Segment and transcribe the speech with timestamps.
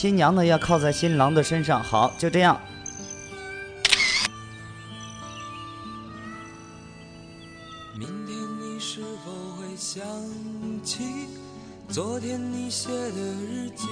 [0.00, 1.82] 新娘呢要靠在新郎的身上。
[1.84, 2.58] 好，就这样。
[7.98, 10.02] 明天你是否会想
[10.82, 11.04] 起
[11.90, 13.86] 昨天你写的日记？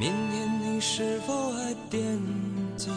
[0.00, 2.18] 明天你是否还惦
[2.74, 2.88] 记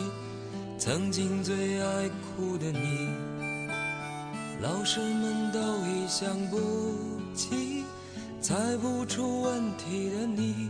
[0.77, 3.09] 曾经最爱哭的你？
[4.61, 6.57] 老师们都已想不
[7.35, 7.83] 起
[8.39, 10.69] 猜不出问题的你，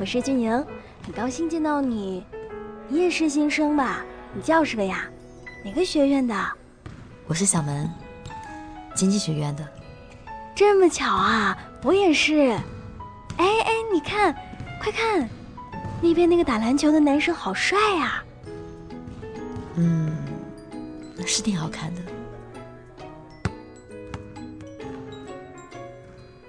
[0.00, 0.64] 我是俊宁，
[1.04, 2.24] 很高兴见到你。
[2.86, 4.04] 你也是新生吧？
[4.32, 5.04] 你叫什么呀？
[5.64, 6.34] 哪个学院的？
[7.26, 7.90] 我是小门，
[8.94, 9.68] 经济学院的。
[10.54, 12.56] 这么巧啊，我也是。
[13.38, 14.32] 哎哎，你看，
[14.80, 15.28] 快看，
[16.00, 18.22] 那边那个打篮球的男生好帅呀！
[19.74, 20.16] 嗯，
[21.26, 22.00] 是挺好看的。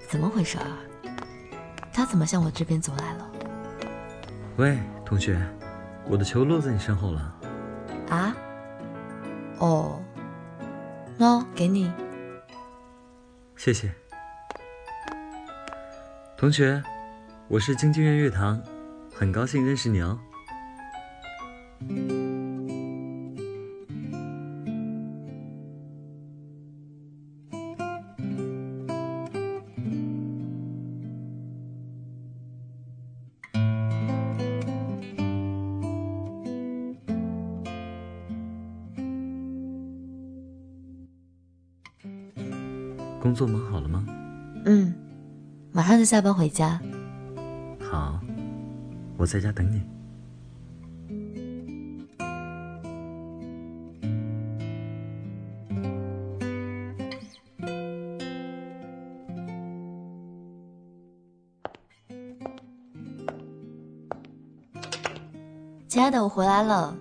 [0.08, 0.78] 怎么回事啊？
[1.92, 3.26] 他怎么向我这边走来了？
[4.60, 5.40] 喂，同学，
[6.06, 7.34] 我的球落在你身后了。
[8.10, 8.36] 啊？
[9.56, 10.04] 哦，
[11.18, 11.90] 喏，给你。
[13.56, 13.90] 谢谢。
[16.36, 16.82] 同学，
[17.48, 18.62] 我是京剧院乐堂，
[19.14, 20.20] 很高兴认识你哦。
[43.20, 44.04] 工作忙好了吗？
[44.64, 44.94] 嗯，
[45.72, 46.80] 马上就下班回家。
[47.78, 48.18] 好，
[49.16, 49.82] 我在家等你。
[65.86, 66.96] 亲爱的，我回来了。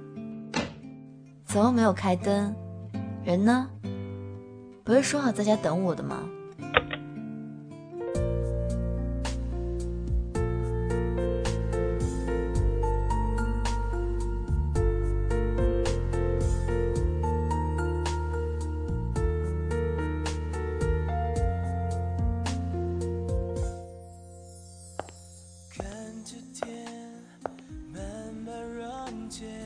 [1.46, 2.53] 怎么没有开灯？
[3.24, 3.69] 人呢？
[4.89, 6.27] 不是说好在家等我的吗？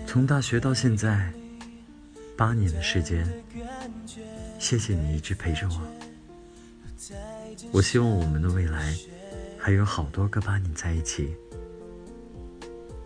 [0.06, 1.32] 从大学到现在，
[2.36, 3.26] 八年的时间，
[4.64, 5.82] 谢谢你一直陪着我。
[7.74, 8.96] 我希望我们的未来
[9.60, 11.36] 还有好多个八年在一起。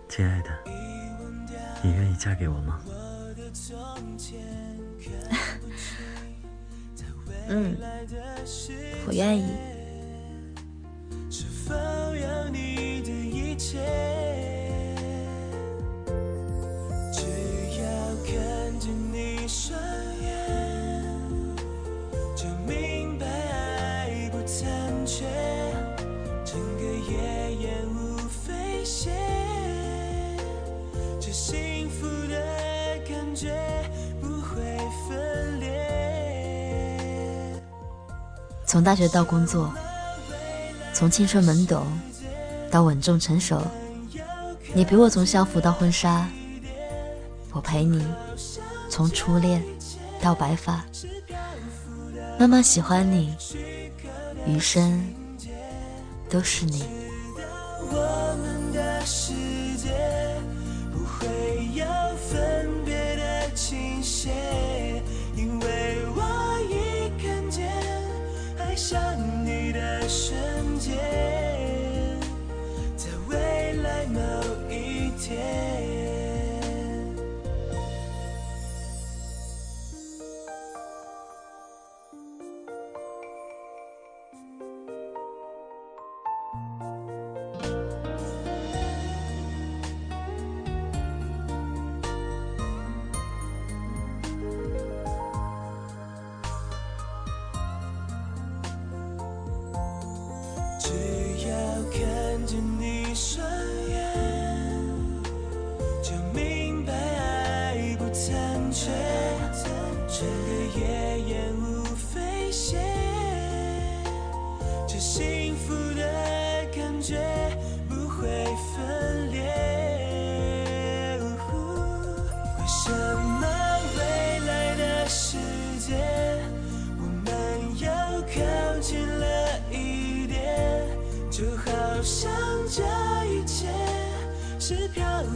[0.08, 0.50] 亲爱的，
[1.84, 2.80] 你愿意嫁给我吗？
[7.50, 7.76] 嗯，
[9.08, 9.77] 我愿意。
[38.68, 39.74] 从大学到工作，
[40.94, 41.88] 从青春懵懂
[42.70, 43.62] 到稳重成熟，
[44.74, 46.28] 你陪我从校服到婚纱，
[47.54, 48.06] 我陪你
[48.90, 49.64] 从初恋
[50.22, 50.86] 到白发，
[52.38, 53.34] 慢慢喜欢你，
[54.46, 55.02] 余生
[56.30, 56.84] 都是你。
[57.90, 59.34] 我们的世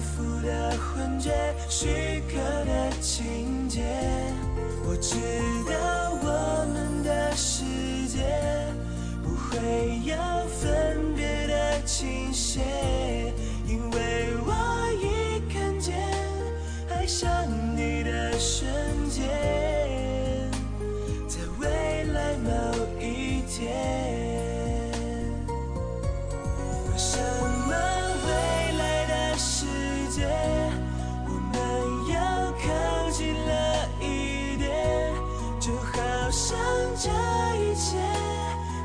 [0.02, 1.32] 福的幻觉，
[1.70, 3.82] 虚构的情节。
[4.84, 5.16] 我知
[5.70, 7.64] 道我们的世
[8.08, 8.20] 界
[9.24, 10.16] 不会有
[10.48, 12.62] 分别的倾斜，
[13.68, 14.52] 因为我
[15.02, 15.96] 已看见
[16.90, 17.30] 爱上
[17.76, 18.68] 你的瞬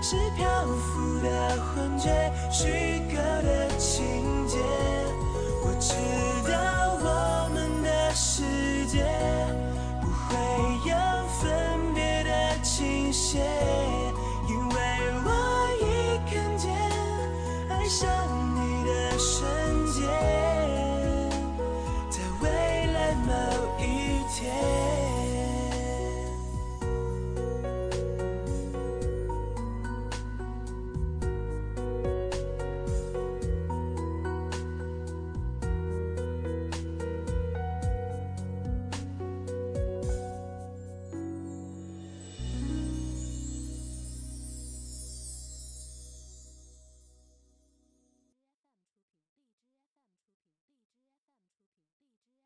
[0.09, 2.33] 是漂浮的幻觉，